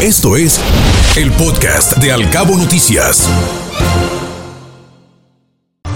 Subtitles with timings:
[0.00, 0.60] Esto es
[1.16, 3.28] el podcast de Alcabo Noticias.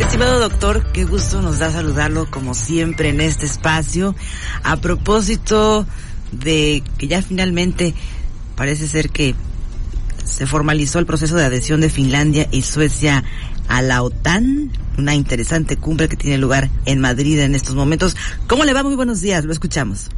[0.00, 4.16] Estimado doctor, qué gusto nos da saludarlo como siempre en este espacio.
[4.64, 5.86] A propósito
[6.32, 7.94] de que ya finalmente
[8.56, 9.36] parece ser que
[10.24, 13.22] se formalizó el proceso de adhesión de Finlandia y Suecia
[13.68, 18.16] a la OTAN, una interesante cumbre que tiene lugar en Madrid en estos momentos.
[18.48, 18.82] ¿Cómo le va?
[18.82, 20.10] Muy buenos días, lo escuchamos.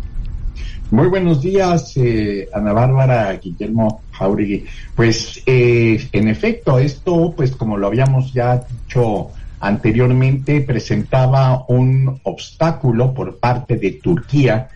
[0.90, 4.64] Muy buenos días, eh, Ana Bárbara, Guillermo Jauregui.
[4.94, 9.30] Pues, eh, en efecto, esto, pues como lo habíamos ya dicho
[9.61, 14.68] anteriormente, presentaba un obstáculo por parte de Turquía,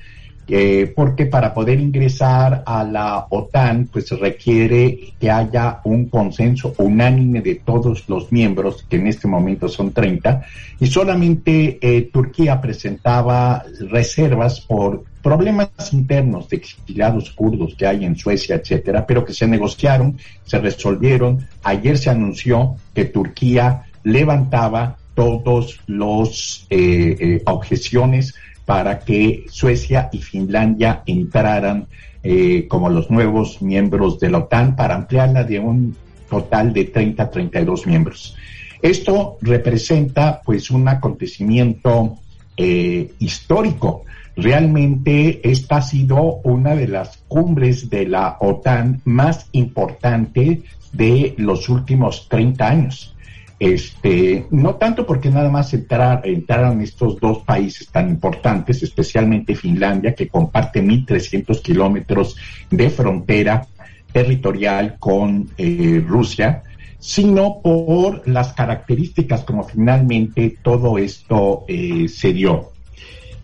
[0.51, 7.43] eh, porque para poder ingresar a la OTAN, pues requiere que haya un consenso unánime
[7.43, 10.43] de todos los miembros, que en este momento son 30,
[10.81, 18.17] y solamente eh, Turquía presentaba reservas por problemas internos de exiliados kurdos que hay en
[18.17, 21.47] Suecia, etcétera, pero que se negociaron, se resolvieron.
[21.63, 31.03] Ayer se anunció que Turquía levantaba todos los eh, objeciones para que Suecia y Finlandia
[31.05, 31.89] entraran
[32.23, 35.95] eh, como los nuevos miembros de la OTAN para ampliarla de un
[36.31, 38.35] total de 30 a 32 miembros.
[38.81, 42.17] Esto representa pues un acontecimiento
[42.57, 44.05] eh, histórico.
[44.41, 51.69] Realmente esta ha sido una de las cumbres de la OTAN más importante de los
[51.69, 53.17] últimos 30 años.
[53.59, 60.29] Este, no tanto porque nada más entraron estos dos países tan importantes, especialmente Finlandia, que
[60.29, 62.37] comparte 1.300 kilómetros
[62.71, 63.67] de frontera
[64.13, 66.63] territorial con eh, Rusia,
[67.01, 72.78] sino por las características como finalmente todo esto eh, se dio.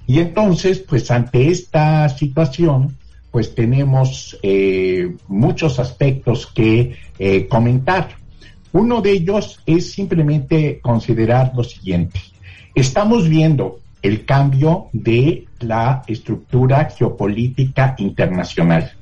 [0.06, 2.97] Y entonces, pues ante esta situación,
[3.30, 6.96] pues tenemos eh, muchos aspectos que
[7.48, 8.08] comentar.
[8.72, 12.20] Uno de ellos es simplemente considerar lo siguiente.
[12.74, 18.92] Estamos viendo el cambio de la estructura geopolítica internacional.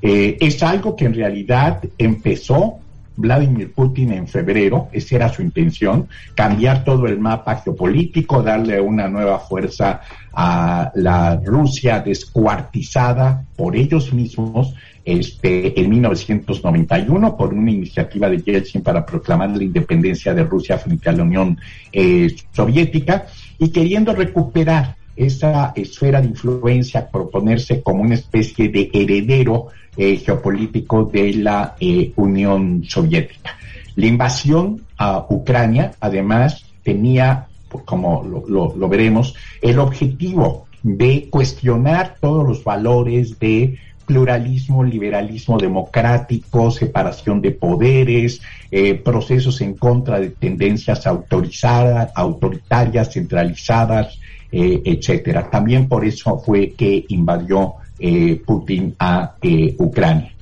[0.00, 2.78] Eh, es algo que en realidad empezó
[3.16, 9.08] Vladimir Putin en febrero, esa era su intención, cambiar todo el mapa geopolítico, darle una
[9.08, 10.00] nueva fuerza
[10.32, 18.82] a la Rusia descuartizada por ellos mismos este, en 1991 por una iniciativa de Yeltsin
[18.82, 21.58] para proclamar la independencia de Rusia frente a la Unión
[21.92, 23.26] eh, Soviética
[23.58, 31.04] y queriendo recuperar esa esfera de influencia, proponerse como una especie de heredero eh, geopolítico
[31.04, 33.56] de la eh, Unión Soviética.
[33.96, 37.46] La invasión a Ucrania, además, tenía,
[37.84, 47.40] como lo, veremos, el objetivo de cuestionar todos los valores de pluralismo, liberalismo democrático, separación
[47.40, 54.18] de poderes, eh, procesos en contra de tendencias autorizadas, autoritarias, centralizadas,
[54.56, 55.50] etcétera.
[55.50, 60.32] También por eso fue que invadió eh, Putin a eh, Ucrania.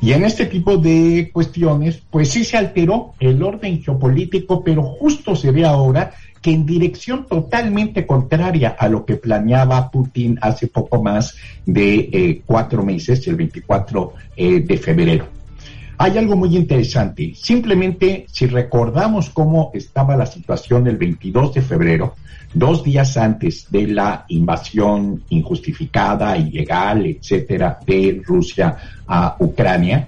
[0.00, 5.36] Y en este tipo de cuestiones, pues sí se alteró el orden geopolítico, pero justo
[5.36, 11.02] se ve ahora que en dirección totalmente contraria a lo que planeaba Putin hace poco
[11.02, 11.36] más
[11.66, 15.37] de eh, cuatro meses, el 24 de febrero.
[16.00, 17.32] Hay algo muy interesante.
[17.34, 22.14] Simplemente, si recordamos cómo estaba la situación el 22 de febrero,
[22.54, 28.76] dos días antes de la invasión injustificada, ilegal, etcétera, de Rusia
[29.08, 30.06] a Ucrania,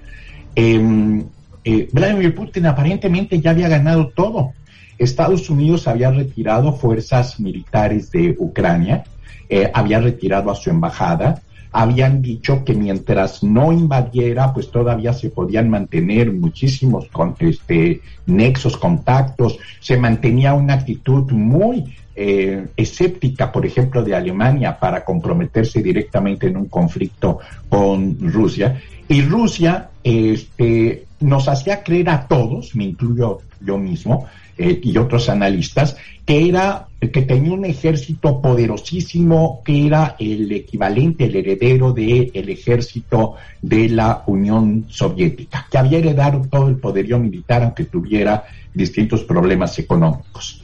[0.55, 1.25] em,
[1.65, 4.53] eh, Vladimir Putin aparentemente ya había ganado todo.
[4.97, 9.03] Estados Unidos había retirado fuerzas militares de Ucrania,
[9.49, 11.41] eh, había retirado a su embajada,
[11.71, 18.77] habían dicho que mientras no invadiera, pues todavía se podían mantener muchísimos con, este, nexos,
[18.77, 26.47] contactos, se mantenía una actitud muy eh, escéptica, por ejemplo, de Alemania para comprometerse directamente
[26.47, 27.39] en un conflicto
[27.69, 28.81] con Rusia.
[29.07, 34.27] Y Rusia este, nos hacía creer a todos, me incluyo yo mismo,
[34.57, 35.95] eh, y otros analistas,
[36.25, 42.49] que era que tenía un ejército poderosísimo, que era el equivalente, el heredero del el
[42.49, 48.43] ejército de la Unión Soviética, que había heredado todo el poderío militar, aunque tuviera
[48.73, 50.61] distintos problemas económicos.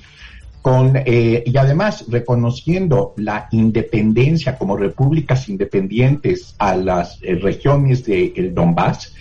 [1.06, 8.50] Eh, y además reconociendo la independencia como repúblicas independientes a las eh, regiones del de
[8.52, 9.14] Donbass,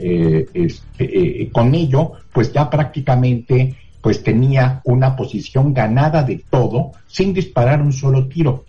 [0.00, 3.76] eh, este, con ello, pues ya prácticamente
[4.08, 8.64] pues tenía una posición ganada de todo sin disparar un solo tiro.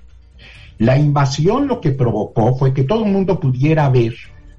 [0.79, 4.15] La invasión lo que provocó fue que todo el mundo pudiera ver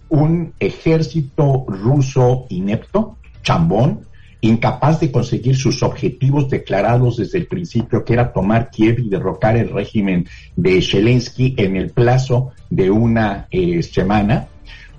[0.08, 4.06] un ejército ruso inepto, chambón,
[4.40, 9.58] incapaz de conseguir sus objetivos declarados desde el principio, que era tomar Kiev y derrocar
[9.58, 14.48] el régimen de Zelensky en el plazo de una eh, semana,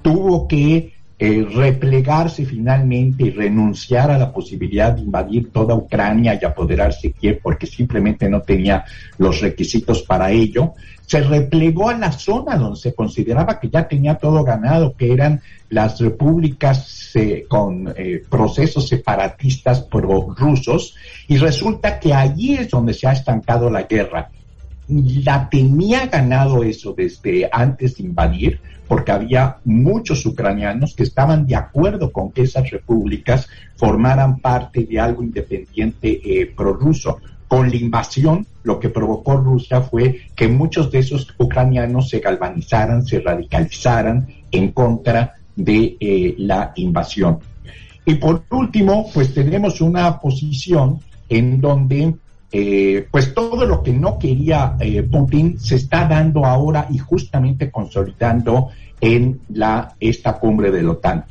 [0.03, 0.93] tuvo que
[1.23, 7.13] eh, replegarse finalmente y renunciar a la posibilidad de invadir toda Ucrania y apoderarse de
[7.13, 8.83] Kiev porque simplemente no tenía
[9.19, 10.73] los requisitos para ello,
[11.05, 15.41] se replegó a la zona donde se consideraba que ya tenía todo ganado, que eran
[15.69, 20.95] las repúblicas eh, con eh, procesos separatistas pro-rusos,
[21.27, 24.31] y resulta que allí es donde se ha estancado la guerra.
[24.91, 28.59] La tenía ganado eso desde antes de invadir,
[28.89, 33.47] porque había muchos ucranianos que estaban de acuerdo con que esas repúblicas
[33.77, 37.19] formaran parte de algo independiente eh, prorruso.
[37.47, 43.05] Con la invasión, lo que provocó Rusia fue que muchos de esos ucranianos se galvanizaran,
[43.05, 47.39] se radicalizaran en contra de eh, la invasión.
[48.05, 50.99] Y por último, pues tenemos una posición
[51.29, 52.13] en donde
[52.51, 57.71] eh, pues todo lo que no quería eh, Putin se está dando ahora y justamente
[57.71, 58.69] consolidando
[58.99, 61.25] en la, esta cumbre de la OTAN.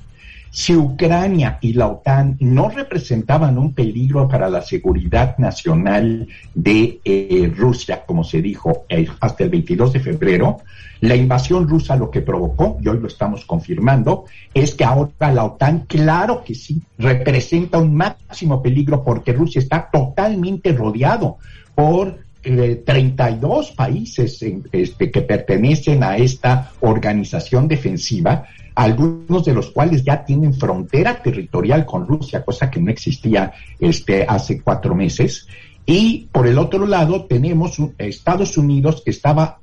[0.53, 7.53] Si Ucrania y la OTAN no representaban un peligro para la seguridad nacional de eh,
[7.57, 8.85] Rusia, como se dijo
[9.21, 10.59] hasta el 22 de febrero,
[11.01, 15.45] la invasión rusa lo que provocó, y hoy lo estamos confirmando, es que ahora la
[15.45, 21.39] OTAN, claro que sí, representa un máximo peligro porque Rusia está totalmente rodeado
[21.77, 28.45] por 32 eh, países este, que pertenecen a esta organización defensiva,
[28.75, 34.25] algunos de los cuales ya tienen frontera territorial con Rusia, cosa que no existía este,
[34.27, 35.47] hace cuatro meses.
[35.85, 39.61] Y por el otro lado tenemos Estados Unidos que estaba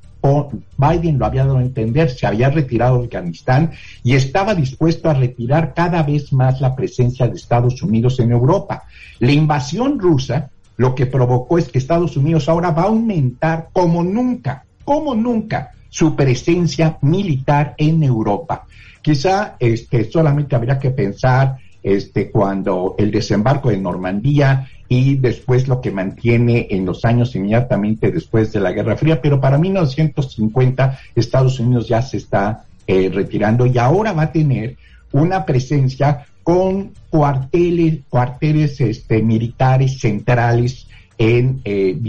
[0.77, 3.71] Biden lo había dado a entender, se había retirado de Afganistán
[4.03, 8.83] y estaba dispuesto a retirar cada vez más la presencia de Estados Unidos en Europa.
[9.19, 14.03] La invasión rusa lo que provocó es que Estados Unidos ahora va a aumentar como
[14.03, 18.65] nunca, como nunca, su presencia militar en Europa.
[19.01, 25.81] Quizá este, solamente habría que pensar este, cuando el desembarco de Normandía y después lo
[25.81, 31.59] que mantiene en los años inmediatamente después de la Guerra Fría, pero para 1950 Estados
[31.59, 34.77] Unidos ya se está eh, retirando y ahora va a tener
[35.12, 41.99] una presencia con cuarteles, cuarteles este, militares centrales en, eh,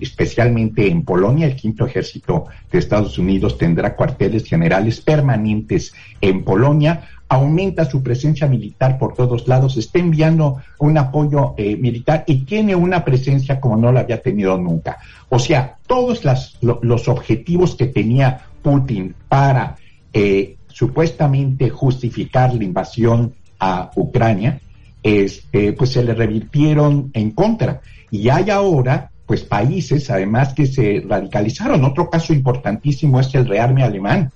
[0.00, 7.08] especialmente en Polonia, el quinto ejército de Estados Unidos tendrá cuarteles generales permanentes en Polonia,
[7.28, 12.76] aumenta su presencia militar por todos lados, está enviando un apoyo eh, militar y tiene
[12.76, 14.98] una presencia como no la había tenido nunca.
[15.30, 16.22] O sea, todos
[16.62, 19.74] los objetivos que tenía Putin para
[20.12, 24.60] eh, supuestamente justificar la invasión a Ucrania,
[25.02, 27.80] este, pues se le revirtieron en contra.
[28.10, 31.84] Y hay ahora, pues, países, además, que se radicalizaron.
[31.84, 34.32] Otro caso importantísimo es el rearme alemán.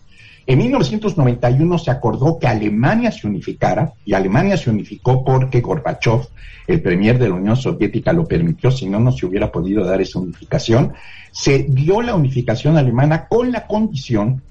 [0.47, 6.29] En 1991 se acordó que Alemania se unificara, y Alemania se unificó porque Gorbachev,
[6.67, 10.03] el premier de la Unión Soviética, lo permitió, si no, no se hubiera podido dar
[10.03, 10.93] esa unificación.
[11.33, 14.43] Se dio la unificación alemana con la condición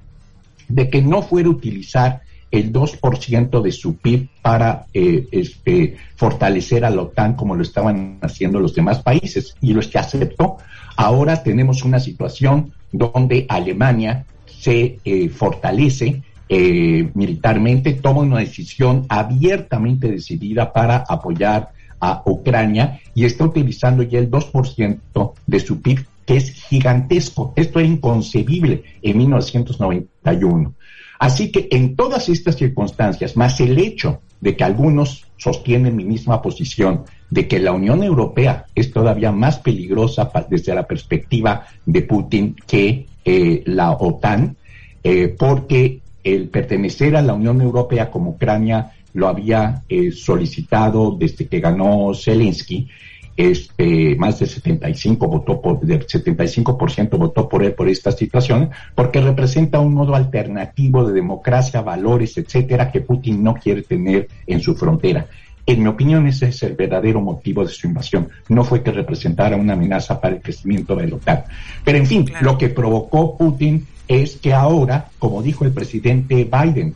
[0.67, 2.21] de que no fuera utilizar
[2.53, 8.19] el 2% de su PIB para eh, este, fortalecer a la OTAN como lo estaban
[8.21, 10.57] haciendo los demás países y los que aceptó.
[10.95, 20.07] Ahora tenemos una situación donde Alemania se eh, fortalece eh, militarmente, toma una decisión abiertamente
[20.07, 26.37] decidida para apoyar a Ucrania y está utilizando ya el 2% de su PIB, que
[26.37, 27.51] es gigantesco.
[27.55, 30.75] Esto es inconcebible en 1991.
[31.23, 36.41] Así que en todas estas circunstancias, más el hecho de que algunos sostienen mi misma
[36.41, 42.57] posición, de que la Unión Europea es todavía más peligrosa desde la perspectiva de Putin
[42.67, 44.57] que eh, la OTAN,
[45.01, 51.47] eh, porque el pertenecer a la Unión Europea como Ucrania lo había eh, solicitado desde
[51.47, 52.89] que ganó Zelensky,
[53.35, 59.21] este, más del 75 votó por, del 75% votó por él por esta situación, porque
[59.21, 64.75] representa un modo alternativo de democracia, valores, etcétera, que Putin no quiere tener en su
[64.75, 65.27] frontera.
[65.65, 68.27] En mi opinión, ese es el verdadero motivo de su invasión.
[68.49, 71.43] No fue que representara una amenaza para el crecimiento de la OTAN.
[71.85, 76.95] Pero en fin, lo que provocó Putin es que ahora, como dijo el presidente Biden,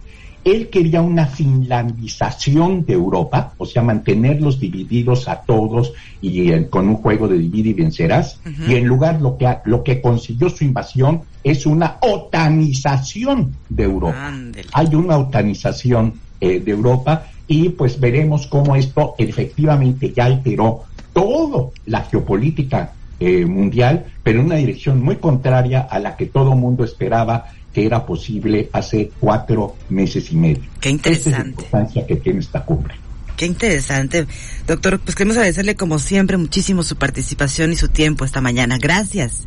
[0.52, 6.88] él quería una finlandización de Europa, o sea, mantenerlos divididos a todos y eh, con
[6.88, 8.40] un juego de dividir y vencerás.
[8.68, 14.34] Y en lugar lo que lo que consiguió su invasión es una otanización de Europa.
[14.72, 21.72] Hay una otanización eh, de Europa y pues veremos cómo esto efectivamente ya alteró toda
[21.86, 26.84] la geopolítica eh, mundial, pero en una dirección muy contraria a la que todo mundo
[26.84, 27.48] esperaba
[27.78, 30.64] que era posible hace cuatro meses y medio.
[30.82, 31.30] Qué interesante.
[31.30, 32.96] Esa es la importancia que tiene esta cumbre.
[33.36, 34.26] Qué interesante.
[34.66, 38.80] Doctor, pues queremos agradecerle como siempre muchísimo su participación y su tiempo esta mañana.
[38.80, 39.46] Gracias.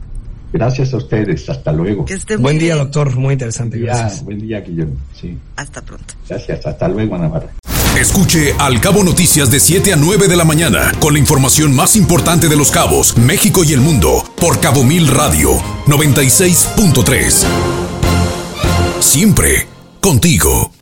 [0.53, 1.51] Gracias a ustedes.
[1.51, 2.07] Hasta luego.
[2.39, 3.17] buen día, doctor.
[3.17, 3.81] Muy interesante.
[3.81, 4.25] Gracias.
[4.25, 4.95] Buen día, Guillermo.
[5.21, 5.37] Sí.
[5.57, 6.15] Hasta pronto.
[6.29, 6.65] Gracias.
[6.65, 7.51] Hasta luego, Navarra.
[7.99, 11.97] Escuche Al Cabo Noticias de 7 a 9 de la mañana con la información más
[11.97, 15.57] importante de los cabos, México y el mundo por Cabo Mil Radio
[15.87, 17.89] 96.3.
[19.00, 19.66] Siempre
[20.02, 20.80] contigo.